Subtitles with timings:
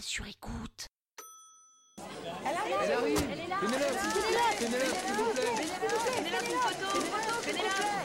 [0.00, 0.88] sur écoute.
[1.98, 3.18] Elle arrive.
[3.30, 3.56] Elle est là.
[3.60, 5.48] S'il vous plaît.
[6.16, 6.86] Pénélope, une photo.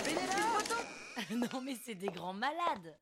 [0.10, 0.76] Une photo.
[1.54, 2.96] Non mais c'est des grands malades.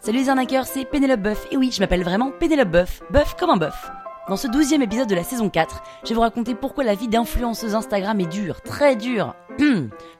[0.00, 1.46] Salut les arnaqueurs, c'est Pénélope Boeuf.
[1.50, 3.02] Et oui, je m'appelle vraiment Pénélope Boeuf.
[3.10, 3.90] Boeuf comme un bœuf.
[4.28, 7.08] Dans ce douzième épisode de la saison 4, je vais vous raconter pourquoi la vie
[7.08, 9.34] d'influenceuse Instagram est dure, très dure.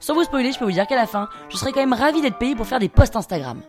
[0.01, 2.23] Sans vous spoiler, je peux vous dire qu'à la fin, je serais quand même ravie
[2.23, 3.61] d'être payé pour faire des posts Instagram.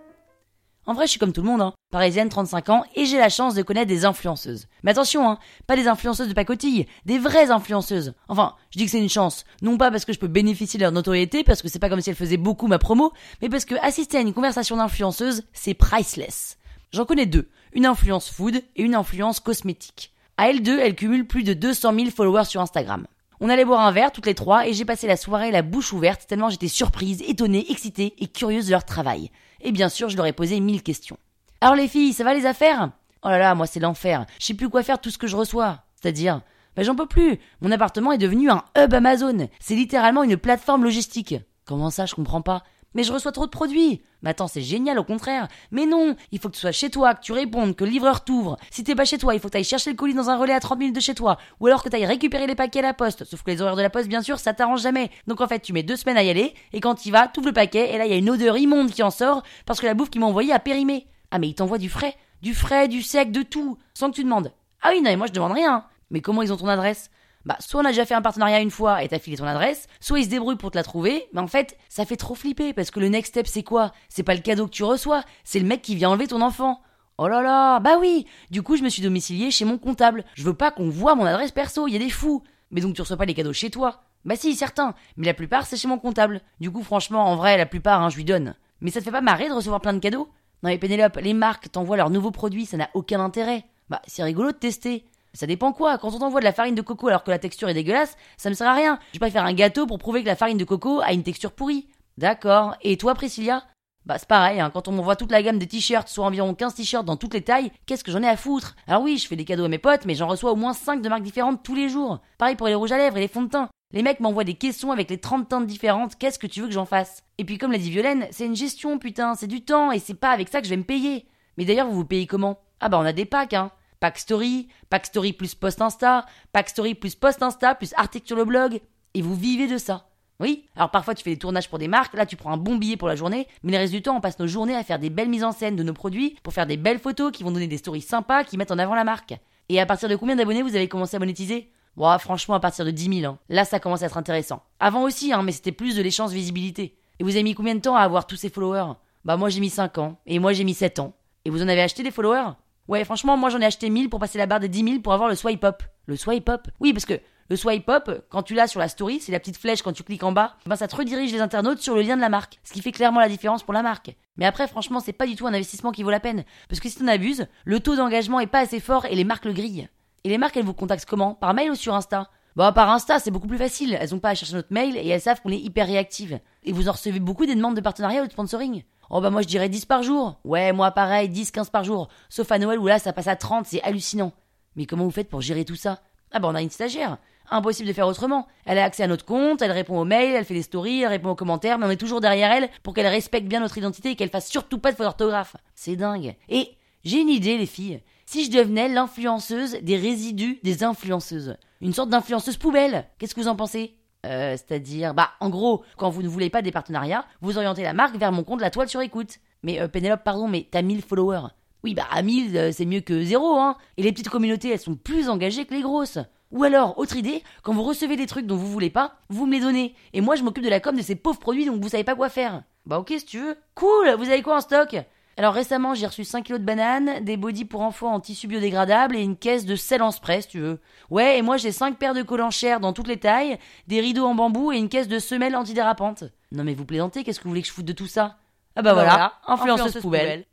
[0.85, 1.73] En vrai, je suis comme tout le monde, hein.
[1.91, 4.67] Parisienne, 35 ans, et j'ai la chance de connaître des influenceuses.
[4.81, 8.13] Mais attention, hein, pas des influenceuses de pacotille, des vraies influenceuses.
[8.29, 9.43] Enfin, je dis que c'est une chance.
[9.61, 11.99] Non pas parce que je peux bénéficier de leur notoriété, parce que c'est pas comme
[11.99, 13.11] si elles faisaient beaucoup ma promo,
[13.41, 16.57] mais parce que assister à une conversation d'influenceuse, c'est priceless.
[16.93, 17.49] J'en connais deux.
[17.73, 20.13] Une influence food et une influence cosmétique.
[20.39, 23.05] À elles deux, elles cumulent plus de 200 000 followers sur Instagram.
[23.41, 25.91] On allait boire un verre toutes les trois et j'ai passé la soirée la bouche
[25.91, 29.31] ouverte tellement j'étais surprise, étonnée, excitée et curieuse de leur travail.
[29.59, 31.17] Et bien sûr, je leur ai posé mille questions.
[31.59, 32.91] Alors les filles, ça va les affaires?
[33.21, 34.25] Oh là là, moi c'est l'enfer.
[34.39, 35.83] Je sais plus quoi faire tout ce que je reçois.
[36.01, 36.39] C'est-à-dire,
[36.77, 37.37] ben j'en peux plus.
[37.59, 39.49] Mon appartement est devenu un hub Amazon.
[39.59, 41.35] C'est littéralement une plateforme logistique.
[41.65, 42.63] Comment ça, je comprends pas?
[42.93, 44.01] Mais je reçois trop de produits.
[44.21, 45.47] Mais attends, c'est génial au contraire.
[45.71, 48.23] Mais non, il faut que tu sois chez toi, que tu répondes, que le livreur
[48.23, 48.57] t'ouvre.
[48.71, 50.53] Si t'es pas chez toi, il faut que t'ailles chercher le colis dans un relais
[50.53, 51.37] à 30 minutes de chez toi.
[51.59, 53.23] Ou alors que t'ailles récupérer les paquets à la poste.
[53.25, 55.09] Sauf que les horaires de la poste, bien sûr, ça t'arrange jamais.
[55.27, 57.47] Donc en fait, tu mets deux semaines à y aller, et quand tu vas, t'ouvres
[57.47, 59.85] le paquet, et là il y a une odeur immonde qui en sort, parce que
[59.85, 61.07] la bouffe qu'ils m'ont envoyée a périmé.
[61.31, 62.15] Ah mais ils t'envoient du frais.
[62.41, 63.77] Du frais, du sec, de tout.
[63.93, 64.51] Sans que tu demandes.
[64.81, 65.85] Ah oui, non, mais moi je demande rien.
[66.09, 67.11] Mais comment ils ont ton adresse?
[67.49, 69.87] Bah, soit on a déjà fait un partenariat une fois et t'as filé ton adresse,
[69.99, 72.73] soit ils se débrouillent pour te la trouver, mais en fait, ça fait trop flipper
[72.73, 73.91] parce que le next step c'est quoi?
[74.07, 76.79] C'est pas le cadeau que tu reçois, c'est le mec qui vient enlever ton enfant.
[77.17, 80.25] Oh là là, bah oui Du coup, je me suis domicilié chez mon comptable.
[80.35, 82.43] Je veux pas qu'on voit mon adresse perso, il y a des fous.
[82.69, 85.65] Mais donc tu reçois pas les cadeaux chez toi Bah si, certains, mais la plupart
[85.65, 86.41] c'est chez mon comptable.
[86.59, 88.53] Du coup, franchement, en vrai, la plupart, hein, je lui donne.
[88.79, 90.29] Mais ça te fait pas marrer de recevoir plein de cadeaux?
[90.61, 93.65] Non mais Pénélope, les marques t'envoient leurs nouveaux produits, ça n'a aucun intérêt.
[93.89, 95.07] Bah, c'est rigolo de tester.
[95.33, 95.97] Ça dépend quoi.
[95.97, 98.49] Quand on t'envoie de la farine de coco alors que la texture est dégueulasse, ça
[98.49, 98.99] me sert à rien.
[99.13, 101.23] Je vais pas faire un gâteau pour prouver que la farine de coco a une
[101.23, 101.87] texture pourrie.
[102.17, 102.75] D'accord.
[102.81, 103.63] Et toi, Priscilla?
[104.05, 104.71] Bah, c'est pareil, hein.
[104.73, 107.43] quand on m'envoie toute la gamme des t-shirts, soit environ 15 t-shirts dans toutes les
[107.43, 108.75] tailles, qu'est-ce que j'en ai à foutre?
[108.87, 111.01] Alors oui, je fais des cadeaux à mes potes, mais j'en reçois au moins 5
[111.01, 112.19] de marques différentes tous les jours.
[112.37, 113.69] Pareil pour les rouges à lèvres et les fonds de teint.
[113.93, 116.73] Les mecs m'envoient des questions avec les 30 teintes différentes, qu'est-ce que tu veux que
[116.73, 117.23] j'en fasse?
[117.37, 120.13] Et puis comme l'a dit Violaine, c'est une gestion, putain, c'est du temps, et c'est
[120.13, 121.27] pas avec ça que je vais me payer.
[121.57, 122.59] Mais d'ailleurs, vous vous payez comment?
[122.79, 123.71] Ah bah on a des packs, hein.
[123.99, 128.37] Pack Story, Pack Story plus Post Insta, Pack Story plus Post Insta plus article sur
[128.37, 128.79] le blog.
[129.13, 130.07] Et vous vivez de ça.
[130.39, 132.77] Oui, alors parfois tu fais des tournages pour des marques, là tu prends un bon
[132.77, 134.97] billet pour la journée, mais le reste du temps on passe nos journées à faire
[134.97, 137.51] des belles mises en scène de nos produits, pour faire des belles photos qui vont
[137.51, 139.33] donner des stories sympas qui mettent en avant la marque.
[139.67, 141.69] Et à partir de combien d'abonnés vous avez commencé à monétiser?
[141.97, 143.33] Bon, franchement, à partir de 10 000.
[143.33, 143.39] Hein.
[143.49, 144.63] Là, ça commence à être intéressant.
[144.79, 146.97] Avant aussi, hein, mais c'était plus de l'échange visibilité.
[147.19, 148.93] Et vous avez mis combien de temps à avoir tous ces followers?
[149.25, 151.13] Bah moi j'ai mis 5 ans, et moi j'ai mis 7 ans.
[151.43, 152.53] Et vous en avez acheté des followers?
[152.89, 155.13] Ouais, franchement, moi j'en ai acheté 1000 pour passer la barre des 10 000 pour
[155.13, 155.83] avoir le swipe up.
[156.07, 157.13] Le swipe up Oui, parce que
[157.47, 160.01] le swipe up, quand tu l'as sur la story, c'est la petite flèche quand tu
[160.01, 162.59] cliques en bas, ben ça te redirige les internautes sur le lien de la marque,
[162.63, 164.15] ce qui fait clairement la différence pour la marque.
[164.37, 166.89] Mais après, franchement, c'est pas du tout un investissement qui vaut la peine, parce que
[166.89, 169.87] si t'en abuses, le taux d'engagement est pas assez fort et les marques le grillent.
[170.23, 171.35] Et les marques, elles vous contactent comment?
[171.35, 172.31] Par mail ou sur Insta?
[172.55, 173.95] Bah par Insta, c'est beaucoup plus facile.
[174.01, 176.39] Elles ont pas à chercher notre mail et elles savent qu'on est hyper réactive.
[176.63, 179.41] Et vous en recevez beaucoup des demandes de partenariat ou de sponsoring Oh bah moi
[179.41, 180.39] je dirais 10 par jour.
[180.43, 182.09] Ouais, moi pareil, 10, 15 par jour.
[182.29, 184.33] Sauf à Noël où là ça passe à 30, c'est hallucinant.
[184.75, 186.01] Mais comment vous faites pour gérer tout ça?
[186.31, 187.17] Ah bah on a une stagiaire.
[187.51, 188.47] Impossible de faire autrement.
[188.65, 191.07] Elle a accès à notre compte, elle répond aux mails, elle fait des stories, elle
[191.07, 194.11] répond aux commentaires, mais on est toujours derrière elle pour qu'elle respecte bien notre identité
[194.11, 195.55] et qu'elle fasse surtout pas de faute d'orthographe.
[195.73, 196.35] C'est dingue.
[196.47, 198.01] Et j'ai une idée les filles.
[198.27, 201.57] Si je devenais l'influenceuse des résidus des influenceuses.
[201.81, 203.07] Une sorte d'influenceuse poubelle.
[203.17, 203.98] Qu'est-ce que vous en pensez?
[204.25, 207.93] Euh, c'est-à-dire, bah, en gros, quand vous ne voulez pas des partenariats, vous orientez la
[207.93, 209.39] marque vers mon compte La Toile sur écoute.
[209.63, 211.47] Mais euh, Pénélope, pardon, mais t'as 1000 followers.
[211.83, 213.77] Oui, bah, à 1000, euh, c'est mieux que zéro, hein.
[213.97, 216.19] Et les petites communautés, elles sont plus engagées que les grosses.
[216.51, 219.53] Ou alors, autre idée, quand vous recevez des trucs dont vous voulez pas, vous me
[219.53, 219.95] les donnez.
[220.13, 222.15] Et moi, je m'occupe de la com de ces pauvres produits dont vous savez pas
[222.15, 222.63] quoi faire.
[222.85, 223.55] Bah, ok, si tu veux.
[223.75, 224.97] Cool, vous avez quoi en stock?
[225.39, 229.15] Alors récemment, j'ai reçu 5 kilos de bananes, des bodys pour enfants en tissu biodégradable
[229.15, 230.81] et une caisse de sel en spray, si tu veux.
[231.09, 233.57] Ouais, et moi j'ai 5 paires de collants chers dans toutes les tailles,
[233.87, 236.25] des rideaux en bambou et une caisse de semelles antidérapantes.
[236.51, 238.35] Non mais vous plaisantez, qu'est-ce que vous voulez que je foute de tout ça?
[238.75, 240.43] Ah bah, voilà, influenceuse, poubelle.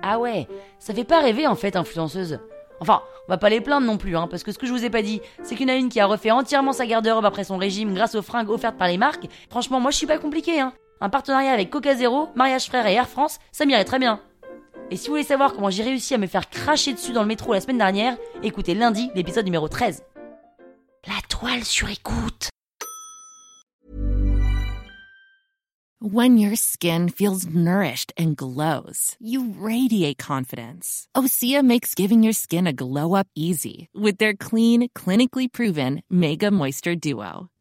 [0.00, 0.46] Ah ouais,
[0.78, 2.38] ça fait pas rêver en fait, influenceuse.
[2.78, 4.84] Enfin, on va pas les plaindre non plus, hein, parce que ce que je vous
[4.84, 7.24] ai pas dit, c'est qu'il y en a une qui a refait entièrement sa garde-robe
[7.24, 9.26] après son régime grâce aux fringues offertes par les marques.
[9.50, 10.72] Franchement, moi je suis pas compliqué, hein.
[11.02, 14.20] Un partenariat avec Coca Zero, Mariage Frère et Air France, ça m'irait très bien.
[14.92, 17.26] Et si vous voulez savoir comment j'ai réussi à me faire cracher dessus dans le
[17.26, 20.04] métro la semaine dernière, écoutez lundi l'épisode numéro 13.
[21.08, 22.50] La toile sur écoute.
[26.00, 31.08] When your skin feels nourished and glows, you radiate confidence.
[31.16, 36.52] Osea makes giving your skin a glow up easy with their clean, clinically proven Mega
[36.52, 37.48] Moisture Duo.